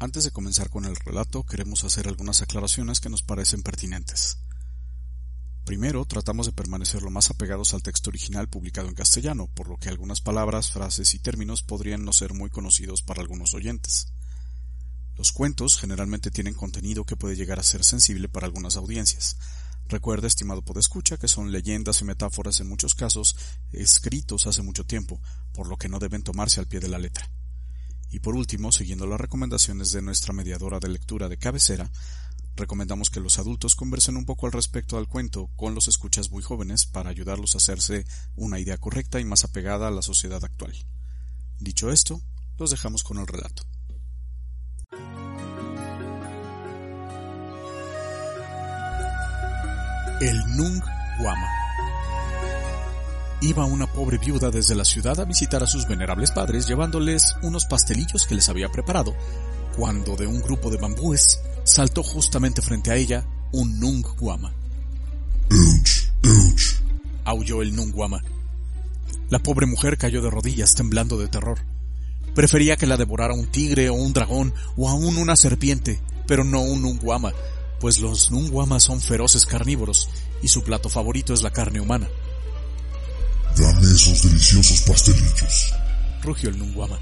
[0.00, 4.38] Antes de comenzar con el relato, queremos hacer algunas aclaraciones que nos parecen pertinentes.
[5.64, 9.76] Primero, tratamos de permanecer lo más apegados al texto original publicado en castellano, por lo
[9.76, 14.12] que algunas palabras, frases y términos podrían no ser muy conocidos para algunos oyentes.
[15.16, 19.36] Los cuentos generalmente tienen contenido que puede llegar a ser sensible para algunas audiencias.
[19.88, 23.34] Recuerda, estimado podescucha, que son leyendas y metáforas en muchos casos
[23.72, 25.20] escritos hace mucho tiempo,
[25.52, 27.28] por lo que no deben tomarse al pie de la letra.
[28.10, 31.90] Y por último, siguiendo las recomendaciones de nuestra mediadora de lectura de cabecera,
[32.56, 36.42] recomendamos que los adultos conversen un poco al respecto al cuento con los escuchas muy
[36.42, 38.04] jóvenes para ayudarlos a hacerse
[38.36, 40.74] una idea correcta y más apegada a la sociedad actual.
[41.60, 42.20] Dicho esto,
[42.58, 43.62] los dejamos con el relato.
[50.20, 50.82] El Nung
[51.20, 51.67] Wama
[53.40, 57.66] Iba una pobre viuda desde la ciudad a visitar a sus venerables padres llevándoles unos
[57.66, 59.14] pastelillos que les había preparado,
[59.76, 64.52] cuando de un grupo de bambúes saltó justamente frente a ella un Nungwama.
[67.24, 68.24] Aulló el Nungwama.
[69.30, 71.60] La pobre mujer cayó de rodillas temblando de terror.
[72.34, 76.60] Prefería que la devorara un tigre o un dragón o aún una serpiente, pero no
[76.60, 77.32] un Nungwama,
[77.78, 80.08] pues los Nungwamas son feroces carnívoros
[80.42, 82.08] y su plato favorito es la carne humana.
[83.98, 85.74] Esos deliciosos pastelillos.
[86.22, 86.96] rugió el Nungwama.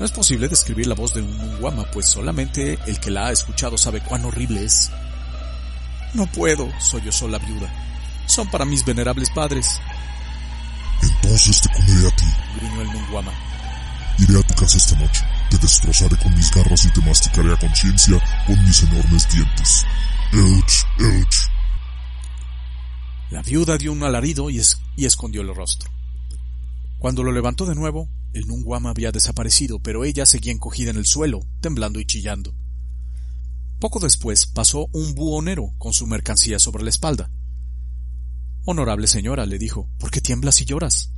[0.00, 3.30] No es posible describir la voz de un Nungwama, pues solamente el que la ha
[3.30, 4.90] escuchado sabe cuán horrible es.
[6.14, 7.72] No puedo, sollozó la viuda.
[8.26, 9.68] Son para mis venerables padres,
[11.00, 12.26] Entonces te comeré a ti.
[12.56, 13.32] gruñó el Nungwama.
[14.18, 15.24] Iré a tu casa esta noche.
[15.48, 19.86] Te destrozaré con mis garras y te masticaré a conciencia con mis enormes dientes.
[20.32, 20.82] ¡Ouch!
[20.98, 21.45] ¡Ouch!
[23.30, 24.60] La viuda dio un alarido y,
[24.96, 25.90] y escondió el rostro.
[26.98, 31.06] Cuando lo levantó de nuevo, el Nungwama había desaparecido, pero ella seguía encogida en el
[31.06, 32.54] suelo, temblando y chillando.
[33.80, 37.30] Poco después pasó un buhonero con su mercancía sobre la espalda.
[38.64, 41.12] Honorable señora, le dijo, ¿por qué tiemblas y lloras?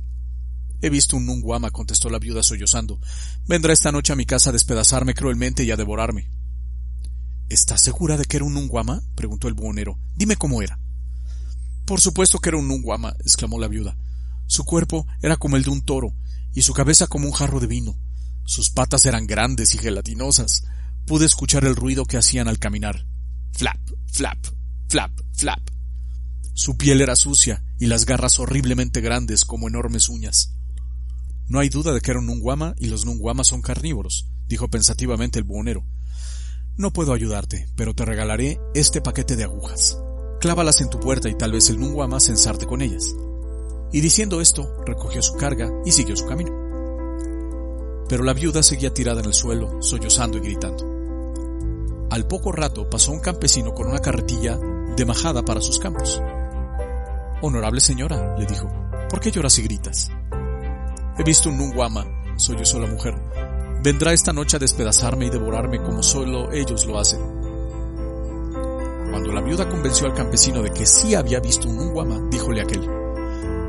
[0.81, 2.99] He visto un Nungwama, contestó la viuda sollozando.
[3.47, 6.31] Vendrá esta noche a mi casa a despedazarme cruelmente y a devorarme.
[7.49, 9.01] ¿Estás segura de que era un Nungwama?
[9.15, 9.99] preguntó el buhonero.
[10.15, 10.79] Dime cómo era.
[11.89, 13.97] Por supuesto que era un Nungwama, exclamó la viuda.
[14.45, 16.13] Su cuerpo era como el de un toro,
[16.53, 17.97] y su cabeza como un jarro de vino.
[18.45, 20.65] Sus patas eran grandes y gelatinosas.
[21.07, 23.07] Pude escuchar el ruido que hacían al caminar.
[23.53, 24.37] Flap, flap,
[24.87, 25.61] flap, flap.
[26.53, 30.53] Su piel era sucia y las garras horriblemente grandes como enormes uñas.
[31.47, 35.39] No hay duda de que era un nunguama y los nunguamas son carnívoros, dijo pensativamente
[35.39, 35.83] el buhonero.
[36.77, 39.97] No puedo ayudarte, pero te regalaré este paquete de agujas.
[40.39, 43.13] Clávalas en tu puerta y tal vez el nunguama se ensarte con ellas.
[43.91, 46.51] Y diciendo esto, recogió su carga y siguió su camino.
[48.07, 52.07] Pero la viuda seguía tirada en el suelo, sollozando y gritando.
[52.09, 54.57] Al poco rato pasó un campesino con una carretilla
[54.95, 56.21] de majada para sus campos.
[57.41, 58.71] Honorable señora, le dijo,
[59.09, 60.09] ¿por qué lloras y gritas?
[61.17, 62.05] He visto un nunguama,
[62.37, 63.13] sollozó la mujer.
[63.83, 67.38] Vendrá esta noche a despedazarme y devorarme como solo ellos lo hacen.
[69.09, 72.87] Cuando la viuda convenció al campesino de que sí había visto un nunguama, díjole aquel,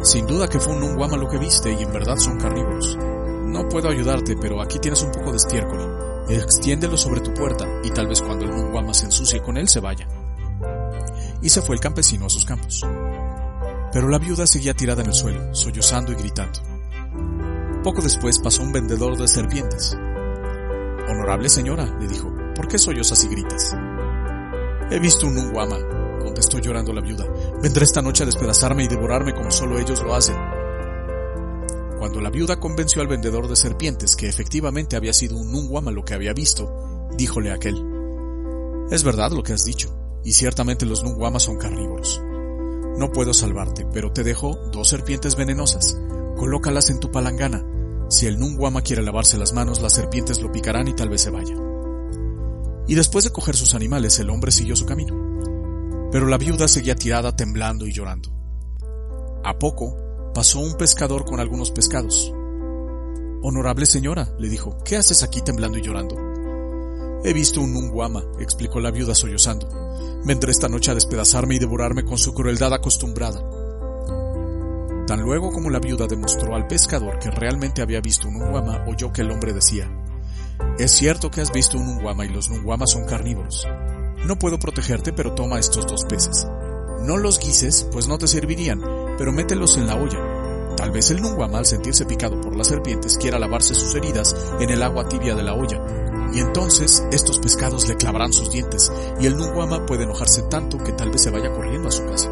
[0.03, 2.97] sin duda que fue un nunguama lo que viste y en verdad son carnívoros.
[3.47, 6.25] No puedo ayudarte, pero aquí tienes un poco de estiércol.
[6.29, 9.81] Extiéndelo sobre tu puerta y tal vez cuando el nunguama se ensucie con él se
[9.81, 10.09] vaya.
[11.43, 12.83] Y se fue el campesino a sus campos.
[13.93, 16.61] Pero la viuda seguía tirada en el suelo, sollozando y gritando.
[17.83, 19.97] Poco después pasó un vendedor de serpientes.
[21.09, 23.77] Honorable señora, le dijo, ¿por qué sollozas y gritas?
[24.91, 25.78] He visto un nunguama,
[26.21, 27.25] contestó llorando la viuda.
[27.62, 30.37] Vendrá esta noche a despedazarme y devorarme como solo ellos lo hacen.
[31.99, 36.05] Cuando la viuda convenció al vendedor de serpientes que efectivamente había sido un nunguama lo
[36.05, 37.77] que había visto, díjole aquel,
[38.91, 42.21] Es verdad lo que has dicho, y ciertamente los nunguamas son carnívoros.
[42.97, 45.97] No puedo salvarte, pero te dejo dos serpientes venenosas.
[46.37, 47.65] Colócalas en tu palangana.
[48.09, 51.31] Si el nunguama quiere lavarse las manos, las serpientes lo picarán y tal vez se
[51.31, 51.55] vaya.
[52.87, 55.15] Y después de coger sus animales, el hombre siguió su camino.
[56.11, 58.31] Pero la viuda seguía tirada temblando y llorando.
[59.44, 59.97] A poco
[60.35, 62.32] pasó un pescador con algunos pescados.
[63.43, 66.17] Honorable señora, le dijo, ¿qué haces aquí temblando y llorando?
[67.25, 69.69] He visto un nunguama, explicó la viuda sollozando.
[70.25, 73.43] Vendré esta noche a despedazarme y devorarme con su crueldad acostumbrada.
[75.06, 79.12] Tan luego como la viuda demostró al pescador que realmente había visto un nunguama, oyó
[79.12, 79.91] que el hombre decía,
[80.79, 83.67] Es cierto que has visto un nunguama y los nunguamas son carnívoros.
[84.25, 86.47] No puedo protegerte, pero toma estos dos peces.
[87.03, 88.83] No los guises, pues no te servirían,
[89.17, 90.75] pero mételos en la olla.
[90.77, 94.71] Tal vez el nunguama, al sentirse picado por las serpientes, quiera lavarse sus heridas en
[94.71, 95.81] el agua tibia de la olla.
[96.33, 100.93] Y entonces estos pescados le clavarán sus dientes y el Nunguama puede enojarse tanto que
[100.93, 102.31] tal vez se vaya corriendo a su casa.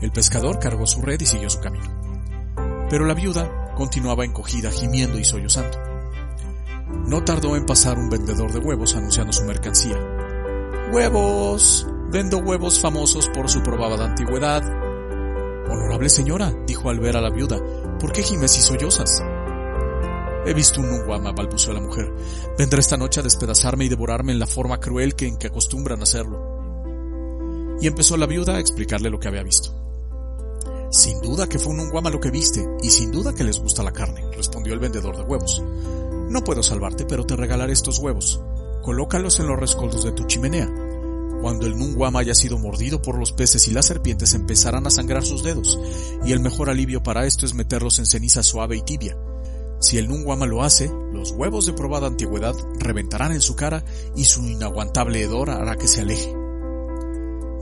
[0.00, 1.86] El pescador cargó su red y siguió su camino.
[2.88, 5.87] Pero la viuda continuaba encogida, gimiendo y sollozando.
[7.06, 9.98] No tardó en pasar un vendedor de huevos anunciando su mercancía.
[10.92, 11.86] ¡Huevos!
[12.10, 14.62] Vendo huevos famosos por su probada antigüedad.
[15.68, 17.58] Honorable señora, dijo al ver a la viuda,
[18.00, 19.22] ¿por qué gimes y sollozas?
[20.46, 22.10] He visto un nunguama, balbuceó la mujer.
[22.56, 26.02] Vendrá esta noche a despedazarme y devorarme en la forma cruel que en que acostumbran
[26.02, 27.76] hacerlo.
[27.82, 29.74] Y empezó la viuda a explicarle lo que había visto.
[30.90, 33.82] Sin duda que fue un nunguama lo que viste, y sin duda que les gusta
[33.82, 35.62] la carne, respondió el vendedor de huevos.
[36.28, 38.40] No puedo salvarte, pero te regalaré estos huevos.
[38.82, 40.68] Colócalos en los rescoldos de tu chimenea.
[41.40, 45.24] Cuando el nunguama haya sido mordido por los peces y las serpientes empezarán a sangrar
[45.24, 45.78] sus dedos,
[46.24, 49.16] y el mejor alivio para esto es meterlos en ceniza suave y tibia.
[49.80, 53.84] Si el nunguama lo hace, los huevos de probada antigüedad reventarán en su cara
[54.16, 56.34] y su inaguantable hedor hará que se aleje.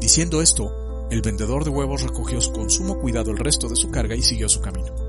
[0.00, 4.16] Diciendo esto, el vendedor de huevos recogió con sumo cuidado el resto de su carga
[4.16, 5.05] y siguió su camino.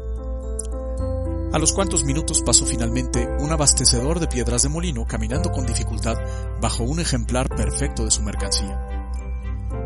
[1.57, 6.15] A los cuantos minutos pasó finalmente un abastecedor de piedras de molino caminando con dificultad
[6.61, 8.79] bajo un ejemplar perfecto de su mercancía.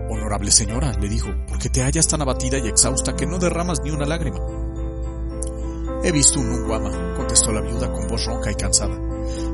[0.10, 3.80] Honorable señora, le dijo, ¿por qué te hallas tan abatida y exhausta que no derramas
[3.86, 4.40] ni una lágrima?
[6.04, 9.00] He visto un nunguama, contestó la viuda con voz ronca y cansada.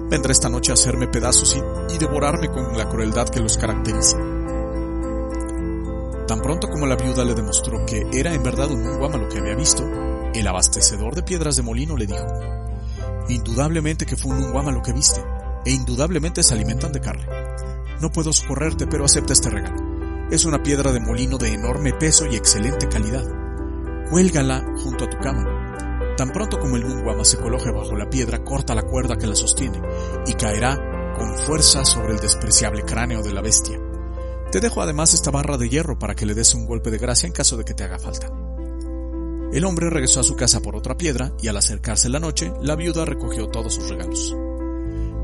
[0.10, 4.18] Vendrá esta noche a hacerme pedazos y, y devorarme con la crueldad que los caracteriza.
[6.28, 9.38] Tan pronto como la viuda le demostró que era en verdad un nunguama lo que
[9.38, 9.84] había visto,
[10.40, 12.26] el abastecedor de piedras de molino le dijo,
[13.30, 15.22] Indudablemente que fue un nunguama lo que viste,
[15.66, 17.26] e indudablemente se alimentan de carne.
[18.02, 20.30] No puedo socorrerte, pero acepta este regalo.
[20.32, 23.26] Es una piedra de molino de enorme peso y excelente calidad.
[24.10, 26.16] Cuélgala junto a tu cama.
[26.16, 29.36] Tan pronto como el nunguama se coloque bajo la piedra, corta la cuerda que la
[29.36, 29.82] sostiene
[30.26, 30.78] y caerá
[31.18, 33.80] con fuerza sobre el despreciable cráneo de la bestia.
[34.52, 37.28] Te dejo además esta barra de hierro para que le des un golpe de gracia
[37.28, 38.47] en caso de que te haga falta.
[39.54, 42.76] El hombre regresó a su casa por otra piedra y al acercarse la noche, la
[42.76, 44.36] viuda recogió todos sus regalos.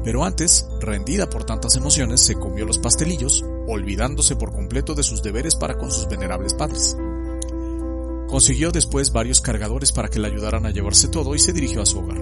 [0.04, 5.24] Pero antes, rendida por tantas emociones, se comió los pastelillos, olvidándose por completo de sus
[5.24, 6.98] deberes para con sus venerables padres.
[8.28, 11.86] Consiguió después varios cargadores para que le ayudaran a llevarse todo y se dirigió a
[11.86, 12.22] su hogar.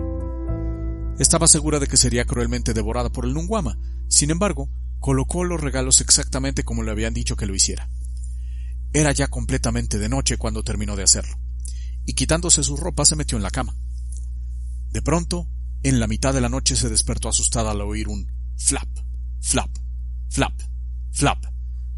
[1.20, 3.78] Estaba segura de que sería cruelmente devorada por el Nunguama,
[4.08, 4.70] sin embargo,
[5.00, 7.90] colocó los regalos exactamente como le habían dicho que lo hiciera.
[8.94, 11.38] Era ya completamente de noche cuando terminó de hacerlo,
[12.12, 13.74] y quitándose su ropa se metió en la cama.
[14.90, 15.48] De pronto,
[15.82, 18.28] en la mitad de la noche se despertó asustada al oír un
[18.58, 18.90] flap,
[19.40, 19.70] flap,
[20.30, 20.62] flap,
[21.14, 21.42] flap,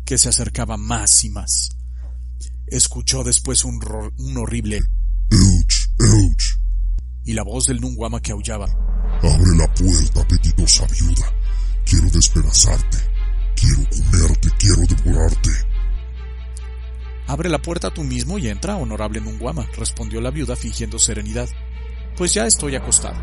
[0.05, 1.75] que se acercaba más y más.
[2.67, 3.81] Escuchó después un,
[4.19, 4.83] un horrible
[5.31, 5.89] ¡Euch!
[5.97, 6.59] ¡Euch!
[7.25, 8.67] y la voz del Nunguama que aullaba.
[8.67, 11.33] Abre la puerta, apetitosa viuda.
[11.85, 12.97] Quiero despedazarte.
[13.55, 15.72] Quiero comerte, quiero devorarte.
[17.33, 21.49] Abre la puerta tú mismo y entra, honorable Nunguama, respondió la viuda fingiendo serenidad.
[22.15, 23.17] Pues ya estoy acostada.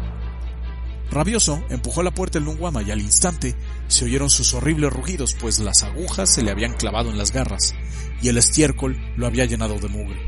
[1.12, 3.54] Rabioso, empujó la puerta el Nunguama y al instante
[3.86, 7.72] se oyeron sus horribles rugidos, pues las agujas se le habían clavado en las garras
[8.20, 10.18] y el estiércol lo había llenado de mugre.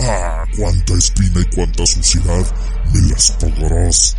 [0.00, 0.44] ¡Ah!
[0.58, 2.44] ¡Cuánta espina y cuánta suciedad!
[2.92, 4.16] ¡Me las pagarás!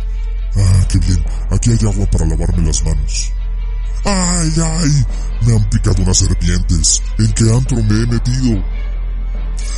[0.56, 1.22] ¡Ah, qué bien!
[1.50, 3.32] Aquí hay agua para lavarme las manos.
[4.06, 5.04] ¡Ay, ay!
[5.46, 7.02] Me han picado unas serpientes.
[7.18, 8.64] ¿En qué antro me he metido?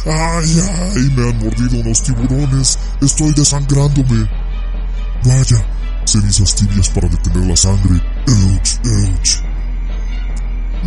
[0.06, 0.60] ¡Ay,
[0.94, 1.10] ay!
[1.16, 2.78] Me han mordido unos tiburones.
[3.00, 4.28] Estoy desangrándome.
[5.24, 5.66] Vaya,
[6.04, 8.00] cenizas tibias para detener la sangre.
[8.26, 9.42] ¡Euch, euch!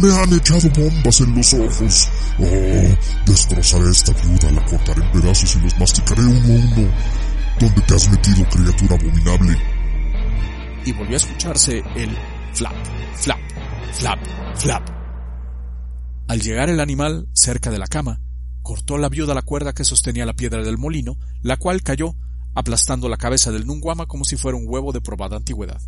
[0.02, 2.10] Me han echado bombas en los ojos.
[2.40, 6.90] Oh, destrozaré a esta viuda, la cortaré en pedazos y los masticaré uno a uno.
[7.60, 9.58] ¿Dónde te has metido, criatura abominable?
[10.86, 12.18] Y volvió a escucharse el
[12.54, 12.74] flap,
[13.16, 13.40] flap,
[13.92, 14.20] flap,
[14.56, 14.90] flap.
[16.30, 18.22] Al llegar el animal cerca de la cama,
[18.70, 22.14] cortó la viuda la cuerda que sostenía la piedra del molino, la cual cayó,
[22.54, 25.82] aplastando la cabeza del nunguama como si fuera un huevo de probada antigüedad.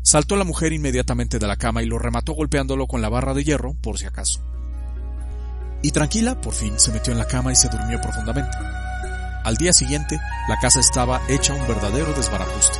[0.00, 3.44] Saltó la mujer inmediatamente de la cama y lo remató golpeándolo con la barra de
[3.44, 4.40] hierro, por si acaso.
[5.82, 8.56] Y tranquila, por fin se metió en la cama y se durmió profundamente.
[9.44, 12.78] Al día siguiente, la casa estaba hecha un verdadero desbarajuste.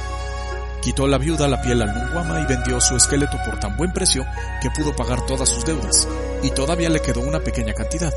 [0.81, 4.25] Quitó la viuda la piel al Nunguama y vendió su esqueleto por tan buen precio
[4.63, 6.09] que pudo pagar todas sus deudas,
[6.43, 8.15] y todavía le quedó una pequeña cantidad.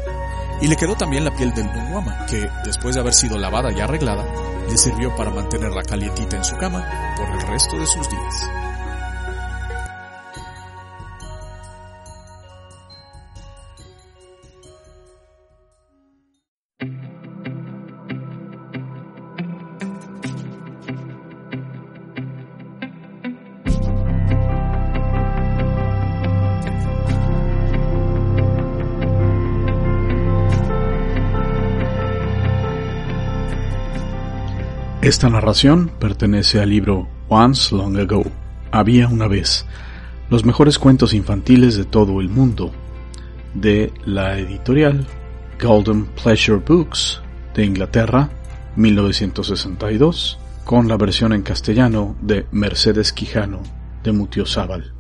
[0.62, 3.80] Y le quedó también la piel del Nunguama, que, después de haber sido lavada y
[3.80, 4.26] arreglada,
[4.68, 6.86] le sirvió para mantenerla calientita en su cama
[7.16, 8.50] por el resto de sus días.
[35.08, 38.26] Esta narración pertenece al libro Once Long Ago,
[38.74, 39.66] Había una vez,
[40.30, 42.74] los mejores cuentos infantiles de todo el mundo,
[43.54, 45.08] de la editorial
[45.64, 47.22] Golden Pleasure Books
[47.56, 48.30] de Inglaterra,
[48.76, 53.62] 1962, con la versión en castellano de Mercedes Quijano
[54.04, 54.97] de Mutiozábal.